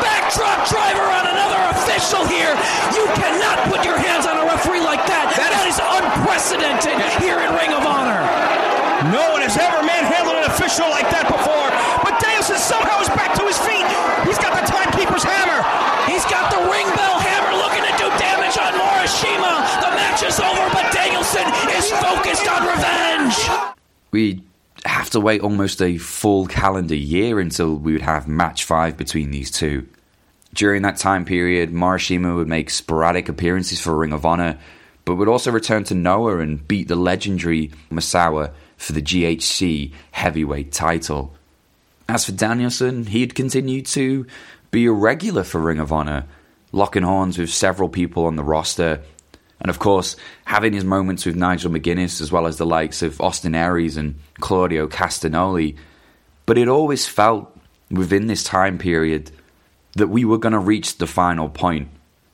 Backdrop 0.01 0.65
driver 0.67 1.07
on 1.07 1.23
another 1.29 1.61
official 1.77 2.25
here. 2.25 2.51
You 2.97 3.05
cannot 3.15 3.63
put 3.69 3.85
your 3.85 3.95
hands 3.95 4.25
on 4.25 4.41
a 4.41 4.45
referee 4.45 4.81
like 4.81 5.05
that. 5.05 5.31
that 5.37 5.53
is 5.69 5.77
unprecedented 5.77 6.97
here 7.21 7.39
in 7.39 7.49
Ring 7.55 7.71
of 7.71 7.85
Honor. 7.85 8.19
No 9.13 9.23
one 9.31 9.45
has 9.45 9.55
ever 9.55 9.79
manhandled 9.85 10.35
an 10.35 10.49
official 10.49 10.89
like 10.89 11.07
that 11.13 11.29
before. 11.29 11.69
But 12.03 12.19
Danielson 12.19 12.57
somehow 12.57 12.99
is 12.99 13.09
back 13.13 13.31
to 13.37 13.43
his 13.45 13.55
feet. 13.63 13.87
He's 14.27 14.41
got 14.41 14.51
the 14.51 14.65
timekeeper's 14.67 15.23
hammer. 15.23 15.63
He's 16.09 16.25
got 16.27 16.51
the 16.51 16.59
ring 16.67 16.87
bell 16.97 17.17
hammer 17.23 17.55
looking 17.55 17.87
to 17.87 17.93
do 17.95 18.07
damage 18.19 18.59
on 18.59 18.75
Morishima. 18.75 19.63
The 19.79 19.91
match 19.95 20.27
is 20.27 20.43
over, 20.43 20.65
but 20.75 20.91
Danielson 20.91 21.47
is 21.71 21.87
focused 22.03 22.47
on 22.51 22.67
revenge. 22.67 23.37
We 24.11 24.43
have 24.85 25.09
to 25.11 25.19
wait 25.19 25.41
almost 25.41 25.81
a 25.81 25.97
full 25.97 26.47
calendar 26.47 26.95
year 26.95 27.39
until 27.39 27.75
we 27.75 27.93
would 27.93 28.01
have 28.01 28.27
match 28.27 28.63
five 28.63 28.97
between 28.97 29.31
these 29.31 29.51
two. 29.51 29.87
During 30.53 30.81
that 30.83 30.97
time 30.97 31.25
period, 31.25 31.71
Morishima 31.71 32.35
would 32.35 32.47
make 32.47 32.69
sporadic 32.69 33.29
appearances 33.29 33.79
for 33.79 33.95
Ring 33.95 34.13
of 34.13 34.25
Honor, 34.25 34.57
but 35.05 35.15
would 35.15 35.27
also 35.27 35.51
return 35.51 35.83
to 35.85 35.95
Noah 35.95 36.39
and 36.39 36.67
beat 36.67 36.87
the 36.87 36.95
legendary 36.95 37.71
Misawa 37.91 38.51
for 38.77 38.93
the 38.93 39.01
GHC 39.01 39.91
heavyweight 40.11 40.71
title. 40.71 41.33
As 42.09 42.25
for 42.25 42.31
Danielson, 42.31 43.07
he'd 43.07 43.35
continue 43.35 43.81
to 43.81 44.25
be 44.71 44.85
a 44.85 44.91
regular 44.91 45.43
for 45.43 45.59
Ring 45.59 45.79
of 45.79 45.91
Honor, 45.91 46.25
locking 46.71 47.03
horns 47.03 47.37
with 47.37 47.49
several 47.49 47.89
people 47.89 48.25
on 48.25 48.35
the 48.35 48.43
roster, 48.43 49.01
and 49.59 49.69
of 49.69 49.79
course, 49.79 50.15
having 50.45 50.73
his 50.73 50.85
moments 50.85 51.25
with 51.25 51.35
Nigel 51.35 51.71
McGuinness 51.71 52.21
as 52.21 52.31
well 52.31 52.47
as 52.47 52.57
the 52.57 52.65
likes 52.65 53.01
of 53.01 53.19
Austin 53.19 53.55
Aries 53.55 53.97
and 53.97 54.15
Claudio 54.39 54.87
Castagnoli. 54.87 55.75
But 56.45 56.57
it 56.57 56.67
always 56.67 57.07
felt 57.07 57.57
within 57.89 58.27
this 58.27 58.43
time 58.43 58.77
period 58.77 59.31
that 59.93 60.07
we 60.07 60.25
were 60.25 60.37
going 60.37 60.53
to 60.53 60.59
reach 60.59 60.97
the 60.97 61.07
final 61.07 61.49
point, 61.49 61.89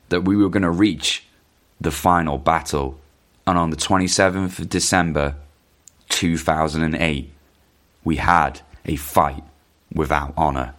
that 0.10 0.22
we 0.22 0.36
were 0.36 0.50
going 0.50 0.64
to 0.64 0.70
reach 0.70 1.26
the 1.80 1.92
final 1.92 2.38
battle. 2.38 3.00
And 3.48 3.58
on 3.58 3.70
the 3.70 3.78
27th 3.78 4.60
of 4.60 4.70
December 4.70 5.36
2008, 6.10 7.32
we 8.04 8.16
had 8.18 8.62
a 8.86 8.96
fight 8.98 9.44
without 9.94 10.34
honor. 10.36 10.74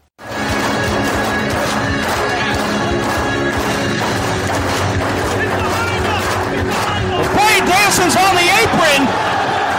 On 8.04 8.36
the 8.36 8.48
apron. 8.60 9.00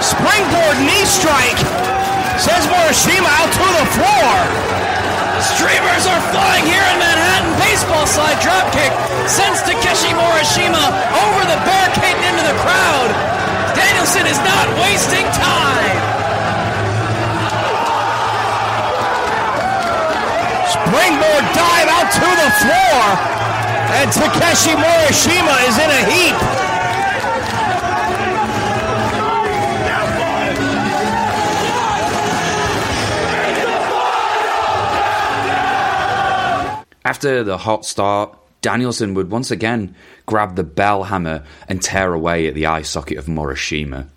Springboard 0.02 0.82
knee 0.82 1.06
strike. 1.06 1.62
Says 2.42 2.66
Morishima 2.66 3.30
out 3.38 3.54
to 3.54 3.68
the 3.78 3.86
floor. 3.94 4.34
Streamers 5.54 6.10
are 6.10 6.18
flying 6.34 6.66
here 6.66 6.82
in 6.82 6.98
Manhattan. 6.98 7.54
Baseball 7.62 8.10
slide 8.10 8.42
dropkick 8.42 8.90
sends 9.30 9.62
Takeshi 9.62 10.10
Morishima 10.18 10.90
over 11.22 11.42
the 11.46 11.60
barricade 11.70 12.18
and 12.18 12.34
into 12.34 12.50
the 12.50 12.58
crowd. 12.66 13.14
Danielson 13.78 14.26
is 14.26 14.42
not 14.42 14.74
wasting 14.82 15.30
time. 15.38 16.02
Springboard 20.66 21.46
dive 21.54 21.90
out 21.94 22.10
to 22.10 22.26
the 22.42 22.50
floor. 22.58 22.98
And 24.02 24.10
Takeshi 24.10 24.74
Morishima 24.74 25.56
is 25.70 25.78
in 25.78 25.94
a 25.94 26.02
heap. 26.10 26.65
After 37.06 37.44
the 37.44 37.60
hot 37.60 37.86
start, 37.86 38.36
Danielson 38.62 39.14
would 39.14 39.30
once 39.30 39.52
again 39.52 39.96
grab 40.26 40.56
the 40.56 40.64
bell 40.64 41.04
hammer 41.04 41.44
and 41.68 41.80
tear 41.80 42.12
away 42.12 42.48
at 42.48 42.56
the 42.56 42.66
eye 42.66 42.82
socket 42.82 43.20
of 43.20 43.28
Morishima. 43.28 44.08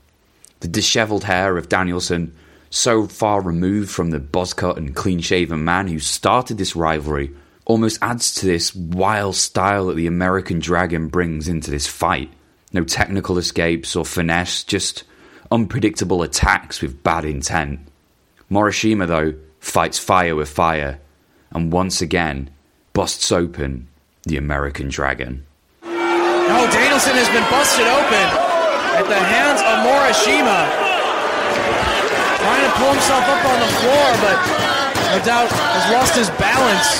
The 0.60 0.68
dishevelled 0.68 1.24
hair 1.24 1.58
of 1.58 1.68
Danielson, 1.68 2.34
so 2.70 3.06
far 3.06 3.42
removed 3.42 3.90
from 3.90 4.08
the 4.08 4.18
buzzcut 4.18 4.78
and 4.78 4.96
clean 4.96 5.20
shaven 5.20 5.64
man 5.64 5.86
who 5.86 5.98
started 5.98 6.56
this 6.56 6.74
rivalry, 6.74 7.30
almost 7.66 7.98
adds 8.00 8.34
to 8.36 8.46
this 8.46 8.74
wild 8.74 9.36
style 9.36 9.88
that 9.88 9.96
the 9.96 10.06
American 10.06 10.58
Dragon 10.58 11.08
brings 11.08 11.46
into 11.46 11.70
this 11.70 11.86
fight. 11.86 12.32
No 12.72 12.84
technical 12.84 13.36
escapes 13.36 13.94
or 13.94 14.06
finesse, 14.06 14.64
just 14.64 15.04
unpredictable 15.50 16.22
attacks 16.22 16.80
with 16.80 17.02
bad 17.02 17.26
intent. 17.26 17.80
Morishima, 18.50 19.06
though, 19.06 19.34
fights 19.60 19.98
fire 19.98 20.34
with 20.34 20.48
fire, 20.48 21.00
and 21.52 21.70
once 21.70 22.00
again 22.00 22.48
busts 22.98 23.30
open 23.30 23.86
the 24.26 24.34
American 24.34 24.90
Dragon. 24.90 25.46
No, 25.86 26.66
Danielson 26.66 27.14
has 27.14 27.30
been 27.30 27.46
busted 27.46 27.86
open 27.86 28.26
at 28.98 29.06
the 29.06 29.14
hands 29.14 29.62
of 29.62 29.86
Morishima. 29.86 30.66
Trying 32.42 32.64
to 32.66 32.72
pull 32.74 32.90
himself 32.90 33.22
up 33.22 33.38
on 33.38 33.58
the 33.62 33.70
floor, 33.78 34.06
but 34.18 34.36
no 35.14 35.18
doubt 35.22 35.46
has 35.46 35.86
lost 35.94 36.18
his 36.18 36.26
balance. 36.42 36.98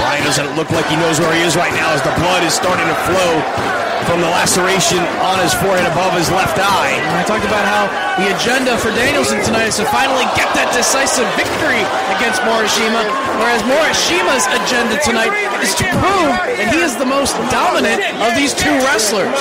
Bryan 0.00 0.24
doesn't 0.24 0.56
look 0.56 0.72
like 0.72 0.88
he 0.88 0.96
knows 0.96 1.20
where 1.20 1.36
he 1.36 1.44
is 1.44 1.52
right 1.52 1.76
now 1.76 1.92
as 1.92 2.00
the 2.00 2.16
blood 2.16 2.40
is 2.40 2.56
starting 2.56 2.88
to 2.88 2.96
flow 3.04 3.85
from 4.04 4.20
the 4.20 4.28
laceration 4.28 5.00
on 5.24 5.40
his 5.40 5.54
forehead 5.56 5.88
above 5.88 6.12
his 6.12 6.28
left 6.30 6.60
eye. 6.60 7.00
I 7.16 7.24
talked 7.24 7.48
about 7.48 7.64
how 7.64 7.88
the 8.20 8.28
agenda 8.36 8.76
for 8.76 8.92
Danielson 8.92 9.42
tonight 9.42 9.72
is 9.72 9.76
to 9.76 9.86
finally 9.88 10.28
get 10.36 10.52
that 10.52 10.68
decisive 10.76 11.24
victory 11.40 11.80
against 12.12 12.44
Morishima, 12.44 13.00
whereas 13.40 13.64
Morishima's 13.64 14.46
agenda 14.52 15.00
tonight 15.00 15.32
is 15.64 15.74
to 15.80 15.84
prove 15.96 16.36
that 16.60 16.68
he 16.72 16.80
is 16.80 16.96
the 16.96 17.06
most 17.06 17.32
dominant 17.48 18.04
of 18.20 18.36
these 18.36 18.52
two 18.52 18.72
wrestlers. 18.84 19.32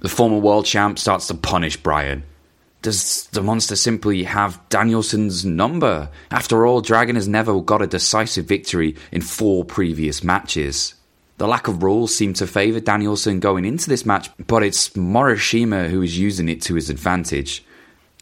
The 0.00 0.08
former 0.08 0.38
world 0.38 0.64
champ 0.64 0.98
starts 0.98 1.26
to 1.28 1.34
punish 1.34 1.76
Bryan. 1.76 2.24
Does 2.82 3.26
the 3.32 3.42
monster 3.42 3.74
simply 3.74 4.22
have 4.22 4.60
Danielson's 4.68 5.44
number? 5.44 6.10
After 6.30 6.64
all, 6.64 6.80
Dragon 6.80 7.16
has 7.16 7.26
never 7.26 7.60
got 7.60 7.82
a 7.82 7.88
decisive 7.88 8.46
victory 8.46 8.94
in 9.10 9.20
four 9.20 9.64
previous 9.64 10.22
matches. 10.22 10.94
The 11.38 11.46
lack 11.46 11.68
of 11.68 11.84
rules 11.84 12.12
seem 12.12 12.34
to 12.34 12.48
favour 12.48 12.80
Danielson 12.80 13.38
going 13.38 13.64
into 13.64 13.88
this 13.88 14.04
match, 14.04 14.28
but 14.48 14.64
it's 14.64 14.90
Morishima 14.90 15.88
who 15.88 16.02
is 16.02 16.18
using 16.18 16.48
it 16.48 16.60
to 16.62 16.74
his 16.74 16.90
advantage. 16.90 17.64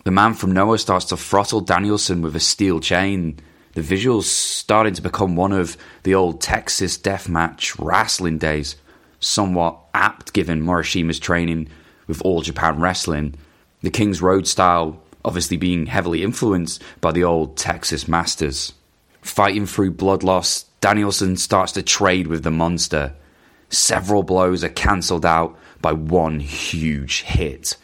The 0.05 0.11
man 0.11 0.35
from 0.35 0.53
Noah 0.53 0.77
starts 0.77 1.07
to 1.07 1.17
throttle 1.17 1.63
Danielson 1.63 2.21
with 2.21 2.37
a 2.37 2.41
steel 2.41 2.79
chain. 2.79 3.39
The 3.73 3.81
visuals 3.81 4.25
starting 4.25 4.93
to 4.95 5.03
become 5.03 5.35
one 5.35 5.53
of 5.53 5.79
the 6.03 6.15
old 6.15 6.43
Texas 6.43 6.99
deathmatch 6.99 7.75
wrestling 7.79 8.37
days, 8.37 8.77
somewhat 9.19 9.79
apt 9.95 10.35
given 10.35 10.63
Morishima's 10.63 11.19
training 11.19 11.71
with 12.07 12.21
All 12.21 12.43
Japan 12.43 12.81
Wrestling. 12.81 13.35
The 13.81 13.91
King's 13.91 14.21
Road 14.21 14.47
style 14.47 15.03
obviously 15.25 15.57
being 15.57 15.87
heavily 15.87 16.23
influenced 16.23 16.83
by 17.01 17.13
the 17.13 17.25
old 17.25 17.57
Texas 17.57 18.07
Masters. 18.07 18.75
Fighting 19.23 19.65
through 19.65 19.93
blood 19.93 20.23
loss, 20.23 20.67
Danielson 20.87 21.37
starts 21.37 21.73
to 21.73 21.83
trade 21.83 22.29
with 22.29 22.45
the 22.45 22.51
monster. 22.53 23.13
several 23.71 24.23
blows 24.23 24.63
are 24.63 24.69
cancelled 24.69 25.27
out 25.27 25.59
by 25.83 25.93
one 25.93 26.39
huge 26.39 27.23
hit. 27.23 27.77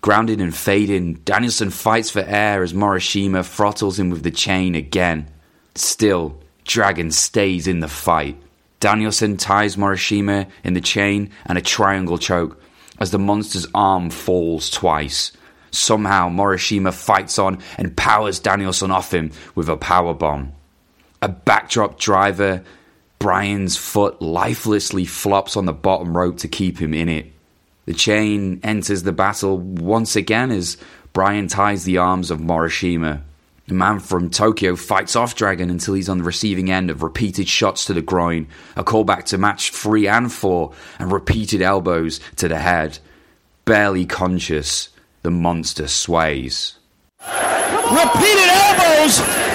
Grounded 0.00 0.40
and 0.40 0.56
fading, 0.56 1.16
Danielson 1.16 1.68
fights 1.68 2.08
for 2.08 2.20
air 2.20 2.62
as 2.62 2.72
Morishima 2.72 3.44
throttles 3.44 3.98
him 3.98 4.08
with 4.08 4.22
the 4.22 4.30
chain 4.30 4.74
again. 4.74 5.28
Still, 5.74 6.40
Dragon 6.64 7.10
stays 7.10 7.66
in 7.66 7.80
the 7.80 7.88
fight. 7.88 8.40
Danielson 8.80 9.36
ties 9.36 9.76
Morishima 9.76 10.48
in 10.64 10.72
the 10.72 10.80
chain 10.80 11.28
and 11.44 11.58
a 11.58 11.60
triangle 11.60 12.16
choke 12.16 12.58
as 12.98 13.10
the 13.10 13.18
monster's 13.18 13.66
arm 13.74 14.08
falls 14.08 14.70
twice. 14.70 15.30
Somehow, 15.72 16.30
Morishima 16.30 16.94
fights 16.94 17.38
on 17.38 17.58
and 17.76 17.94
powers 17.94 18.40
Danielson 18.40 18.90
off 18.90 19.12
him 19.12 19.30
with 19.54 19.68
a 19.68 19.76
power 19.76 20.14
bomb. 20.14 20.55
A 21.22 21.28
backdrop 21.28 21.98
driver, 21.98 22.62
Bryan's 23.18 23.76
foot 23.76 24.20
lifelessly 24.20 25.04
flops 25.04 25.56
on 25.56 25.64
the 25.64 25.72
bottom 25.72 26.16
rope 26.16 26.38
to 26.38 26.48
keep 26.48 26.78
him 26.78 26.92
in 26.92 27.08
it. 27.08 27.32
The 27.86 27.94
chain 27.94 28.60
enters 28.62 29.02
the 29.02 29.12
battle 29.12 29.58
once 29.58 30.16
again 30.16 30.50
as 30.50 30.76
Bryan 31.12 31.48
ties 31.48 31.84
the 31.84 31.98
arms 31.98 32.30
of 32.30 32.40
Morishima. 32.40 33.22
The 33.68 33.74
man 33.74 33.98
from 33.98 34.30
Tokyo 34.30 34.76
fights 34.76 35.16
off 35.16 35.34
Dragon 35.34 35.70
until 35.70 35.94
he's 35.94 36.08
on 36.08 36.18
the 36.18 36.24
receiving 36.24 36.70
end 36.70 36.90
of 36.90 37.02
repeated 37.02 37.48
shots 37.48 37.86
to 37.86 37.94
the 37.94 38.02
groin, 38.02 38.46
a 38.76 38.84
callback 38.84 39.24
to 39.26 39.38
match 39.38 39.70
three 39.70 40.06
and 40.06 40.32
four, 40.32 40.72
and 40.98 41.10
repeated 41.10 41.62
elbows 41.62 42.20
to 42.36 42.48
the 42.48 42.58
head. 42.58 42.98
Barely 43.64 44.04
conscious, 44.04 44.90
the 45.22 45.30
monster 45.30 45.88
sways. 45.88 46.76
Repeated 47.20 48.48
elbows 48.50 49.45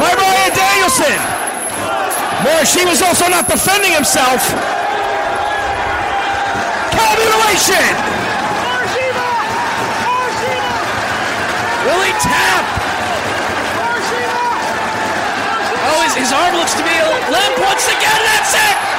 by 0.00 0.12
Bryan 0.14 0.52
Danielson. 0.54 1.18
Morishima's 2.44 3.00
also 3.00 3.28
not 3.28 3.48
defending 3.48 3.92
himself. 3.92 4.40
Cow 6.92 7.10
mutilation. 7.16 7.86
Will 11.84 12.02
he 12.04 12.12
tap? 12.20 12.64
Oh, 15.84 16.00
his, 16.04 16.14
his 16.14 16.32
arm 16.32 16.54
looks 16.56 16.74
to 16.74 16.84
be 16.84 16.96
limp 17.28 17.56
once 17.60 17.88
again. 17.88 18.20
That's 18.24 18.54
it. 18.54 18.93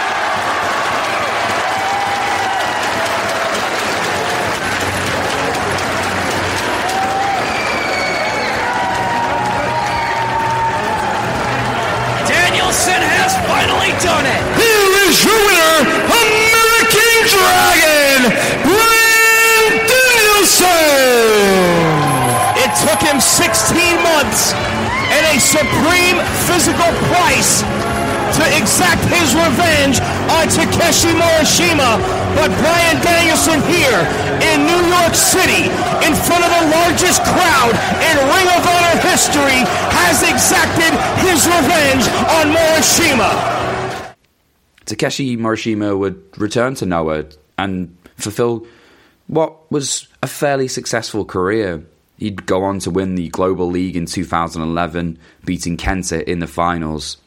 It. 13.85 14.01
Here 14.01 14.89
is 15.05 15.21
your 15.21 15.37
winner, 15.45 15.85
American 16.09 17.17
Dragon, 17.29 18.33
Bryan 18.65 19.77
Danielson. 19.85 20.73
It 22.65 22.73
took 22.81 22.97
him 23.05 23.21
16 23.21 23.77
months 24.01 24.57
and 25.13 25.21
a 25.29 25.37
supreme 25.37 26.17
physical 26.49 26.89
price 27.13 27.61
to 27.61 28.43
exact 28.57 29.05
his 29.13 29.37
revenge 29.37 30.01
on 30.33 30.49
Takeshi 30.49 31.13
Morishima. 31.13 32.01
But 32.33 32.49
Bryan 32.57 32.97
Danielson 33.05 33.61
here 33.69 34.01
in 34.49 34.65
New 34.65 34.81
York 34.97 35.13
City, 35.13 35.69
in 36.01 36.17
front 36.25 36.41
of 36.41 36.49
the 36.49 36.73
largest 36.73 37.21
crowd 37.21 37.77
in 38.01 38.17
Ring 38.33 38.49
of 38.49 38.65
Honor 38.65 38.97
history, 39.05 39.61
has 39.93 40.25
exacted 40.25 40.89
his 41.21 41.45
revenge 41.45 42.09
on 42.33 42.49
Morishima. 42.49 43.64
Takeshi 44.85 45.35
Morishima 45.37 45.97
would 45.97 46.21
return 46.37 46.75
to 46.75 46.85
Noah 46.85 47.25
and 47.57 47.95
fulfill 48.17 48.65
what 49.27 49.71
was 49.71 50.07
a 50.21 50.27
fairly 50.27 50.67
successful 50.67 51.25
career. 51.25 51.83
He'd 52.17 52.45
go 52.45 52.63
on 52.63 52.79
to 52.79 52.91
win 52.91 53.15
the 53.15 53.29
Global 53.29 53.67
League 53.67 53.95
in 53.95 54.05
2011, 54.05 55.19
beating 55.43 55.77
Kenta 55.77 56.23
in 56.23 56.39
the 56.39 56.47
finals. 56.47 57.17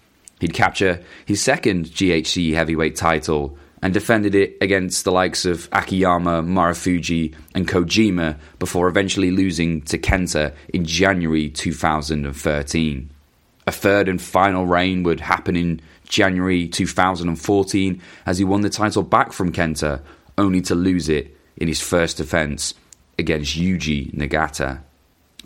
He'd 0.40 0.54
capture 0.54 1.02
his 1.26 1.42
second 1.42 1.86
GHC 1.86 2.54
heavyweight 2.54 2.96
title 2.96 3.58
and 3.82 3.92
defended 3.92 4.34
it 4.34 4.56
against 4.60 5.04
the 5.04 5.12
likes 5.12 5.44
of 5.44 5.68
Akiyama, 5.72 6.42
Marufuji, 6.42 7.34
and 7.54 7.68
Kojima 7.68 8.36
before 8.58 8.88
eventually 8.88 9.30
losing 9.30 9.82
to 9.82 9.98
Kenta 9.98 10.54
in 10.72 10.84
January 10.84 11.48
2013. 11.48 13.10
A 13.66 13.72
third 13.72 14.08
and 14.08 14.20
final 14.20 14.66
reign 14.66 15.02
would 15.02 15.20
happen 15.20 15.54
in 15.54 15.80
January 16.08 16.68
2014 16.68 18.02
as 18.26 18.38
he 18.38 18.44
won 18.44 18.62
the 18.62 18.70
title 18.70 19.02
back 19.02 19.32
from 19.32 19.52
Kenta, 19.52 20.00
only 20.36 20.60
to 20.62 20.74
lose 20.74 21.08
it 21.08 21.36
in 21.56 21.68
his 21.68 21.80
first 21.80 22.16
defense 22.16 22.74
against 23.18 23.56
Yuji 23.56 24.14
Nagata. 24.14 24.80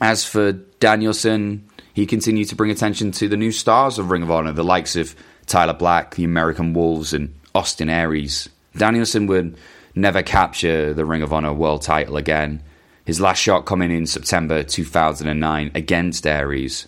As 0.01 0.25
for 0.25 0.53
Danielson, 0.53 1.69
he 1.95 2.07
continued 2.07 2.49
to 2.49 2.57
bring 2.57 2.71
attention 2.71 3.13
to 3.13 3.29
the 3.29 3.37
new 3.37 3.53
stars 3.53 3.99
of 3.99 4.11
Ring 4.11 4.23
of 4.23 4.31
Honor, 4.31 4.53
the 4.53 4.65
likes 4.65 4.97
of 4.97 5.15
Tyler 5.47 5.75
Black, 5.75 6.15
the 6.15 6.25
American 6.25 6.73
Wolves, 6.73 7.13
and 7.13 7.35
Austin 7.55 7.91
Aries. 7.91 8.49
Danielson 8.77 9.27
would 9.27 9.57
never 9.95 10.23
capture 10.23 10.95
the 10.95 11.05
Ring 11.05 11.23
of 11.23 11.33
Honor 11.33 11.53
world 11.53 11.83
title 11.83 12.17
again, 12.17 12.63
his 13.05 13.21
last 13.21 13.39
shot 13.39 13.67
coming 13.67 13.91
in 13.91 14.07
September 14.07 14.63
2009 14.63 15.73
against 15.75 16.27
Aries. 16.27 16.87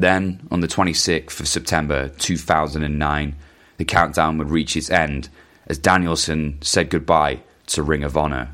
Then, 0.00 0.48
on 0.50 0.60
the 0.60 0.66
26th 0.66 1.40
of 1.40 1.46
September 1.46 2.08
2009, 2.08 3.36
the 3.76 3.84
countdown 3.84 4.38
would 4.38 4.48
reach 4.48 4.74
its 4.74 4.88
end 4.88 5.28
as 5.66 5.76
Danielson 5.76 6.56
said 6.62 6.88
goodbye 6.88 7.40
to 7.66 7.82
Ring 7.82 8.02
of 8.02 8.16
Honor. 8.16 8.48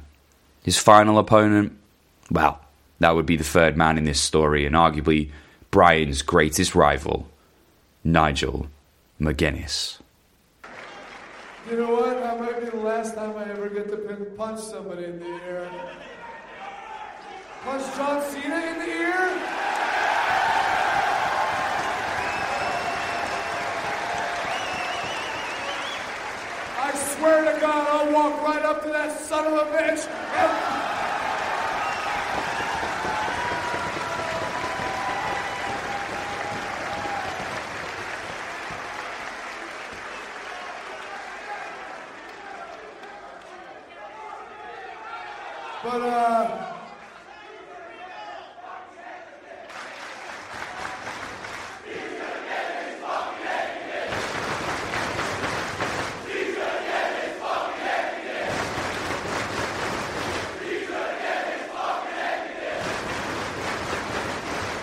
His 0.64 0.76
final 0.76 1.20
opponent, 1.20 1.78
well, 2.32 2.60
that 2.98 3.14
would 3.14 3.26
be 3.26 3.36
the 3.36 3.44
third 3.44 3.76
man 3.76 3.96
in 3.96 4.02
this 4.02 4.20
story 4.20 4.66
and 4.66 4.74
arguably 4.74 5.30
Bryan's 5.70 6.22
greatest 6.22 6.74
rival, 6.74 7.28
Nigel 8.02 8.66
McGuinness. 9.20 10.00
You 11.70 11.76
know 11.76 11.92
what? 11.92 12.18
That 12.18 12.40
might 12.40 12.60
be 12.60 12.70
the 12.70 12.82
last 12.84 13.14
time 13.14 13.36
I 13.36 13.48
ever 13.52 13.68
get 13.68 13.88
to 13.90 13.98
pin- 13.98 14.34
punch 14.36 14.58
somebody 14.58 15.04
in 15.04 15.20
the 15.20 15.26
ear. 15.26 15.70
Punch 17.62 17.96
John 17.96 18.32
Cena 18.32 18.56
in 18.56 18.78
the 18.80 18.86
ear? 18.88 19.46
I 26.78 26.92
swear 27.18 27.44
to 27.54 27.60
God, 27.60 27.88
I'll 27.88 28.12
walk 28.12 28.42
right 28.42 28.64
up 28.64 28.82
to 28.82 28.88
that 28.90 29.18
son 29.20 29.46
of 29.46 29.52
a 29.54 29.64
bitch 29.72 30.06
and. 30.08 30.86
But, 45.82 46.02
uh. 46.02 46.72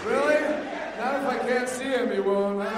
Really? 0.05 0.41
Not 0.97 1.15
if 1.15 1.27
I 1.27 1.37
can't 1.47 1.69
see 1.69 1.85
him, 1.85 2.11
he 2.11 2.19
won't. 2.19 2.61
Uh, 2.61 2.69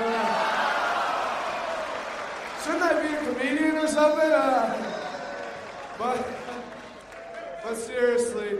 shouldn't 2.64 2.84
I 2.84 3.02
be 3.02 3.14
a 3.14 3.18
comedian 3.34 3.78
or 3.78 3.88
something? 3.88 4.32
Uh, 4.32 4.78
but, 5.98 6.28
but 7.64 7.76
seriously, 7.76 8.60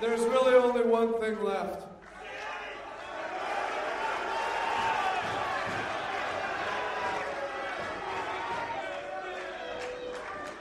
there's 0.00 0.24
really 0.42 0.56
only 0.56 0.84
one 0.84 1.20
thing 1.20 1.42
left. 1.42 1.86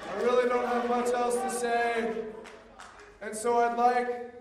I 0.08 0.24
really 0.24 0.50
don't 0.50 0.67
have 0.67 0.88
much 0.88 1.12
else 1.13 1.36
to 1.36 1.50
say, 1.50 2.13
and 3.22 3.36
so 3.36 3.58
I'd 3.58 3.78
like 3.78 4.32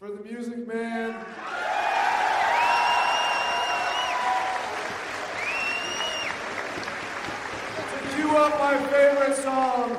for 0.00 0.08
the 0.08 0.22
music 0.24 0.66
man. 0.66 1.12
to 7.90 8.16
cue 8.16 8.36
up 8.36 8.58
my 8.58 8.76
favorite 8.90 9.36
song 9.36 9.90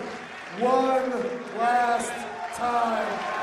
one 0.59 1.11
last 1.57 2.11
time. 2.57 3.42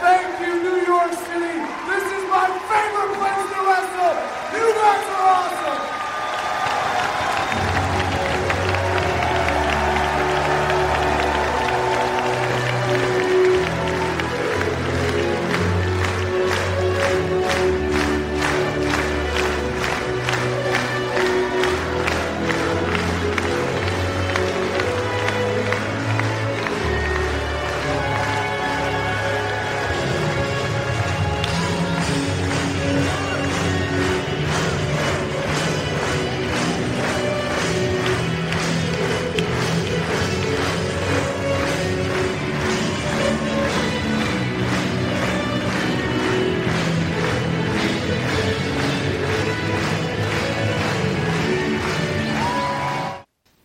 Thank 0.00 0.40
you, 0.40 0.62
New 0.62 0.86
York 0.86 1.12
City. 1.12 1.56
This 1.88 2.04
is 2.16 2.24
my 2.30 2.48
favorite 2.70 3.14
place 3.20 3.46
to 3.52 3.60
wrestle. 3.68 4.16
You 4.56 4.66
guys 4.80 5.06
are 5.12 5.28
awesome. 5.28 5.99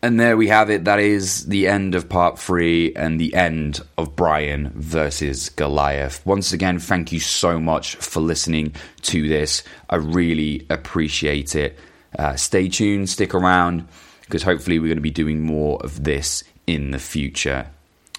And 0.06 0.20
there 0.20 0.38
we 0.38 0.50
have 0.50 0.70
it. 0.70 0.86
That 0.86 1.00
is 1.00 1.48
the 1.48 1.68
end 1.68 1.96
of 1.96 2.08
part 2.08 2.38
three 2.38 2.94
and 2.94 3.20
the 3.20 3.34
end 3.34 3.82
of 3.98 4.16
Brian 4.16 4.72
versus 4.76 5.50
Goliath. 5.50 6.24
Once 6.28 6.54
again, 6.54 6.78
thank 6.78 7.12
you 7.12 7.20
so 7.20 7.60
much 7.60 7.96
for 7.96 8.20
listening 8.20 8.76
to 9.02 9.28
this. 9.28 9.64
I 9.90 9.96
really 9.96 10.68
appreciate 10.70 11.56
it. 11.56 11.80
Uh, 12.20 12.36
stay 12.36 12.70
tuned, 12.70 13.10
stick 13.10 13.34
around, 13.34 13.88
because 14.22 14.44
hopefully 14.44 14.78
we're 14.78 14.90
going 14.90 14.98
to 14.98 15.02
be 15.02 15.10
doing 15.10 15.42
more 15.42 15.84
of 15.84 16.04
this 16.04 16.44
in 16.68 16.92
the 16.92 17.00
future. 17.00 17.66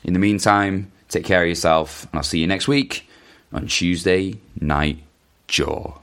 In 0.02 0.12
the 0.12 0.18
meantime, 0.18 0.90
take 1.08 1.24
care 1.24 1.42
of 1.42 1.48
yourself, 1.48 2.02
and 2.10 2.14
I'll 2.14 2.24
see 2.24 2.40
you 2.40 2.48
next 2.48 2.66
week 2.66 3.08
on 3.52 3.68
Tuesday 3.68 4.40
Night 4.60 4.98
Jaw. 5.46 6.00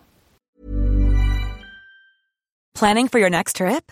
Planning 2.74 3.10
for 3.10 3.20
your 3.20 3.30
next 3.30 3.58
trip? 3.58 3.92